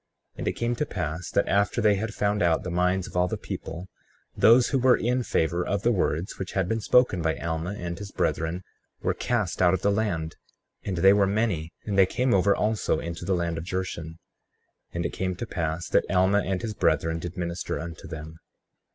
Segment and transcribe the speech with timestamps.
[0.33, 3.15] 35:6 And it came to pass that after they had found out the minds of
[3.15, 3.87] all the people,
[4.35, 7.99] those who were in favor of the words which had been spoken by Alma and
[7.99, 8.63] his brethren
[9.03, 10.37] were cast out of the land;
[10.83, 14.13] and they were many; and they came over also into the land of Jershon.
[14.17, 14.17] 35:7
[14.93, 18.39] And it came to pass that Alma and his brethren did minister unto them.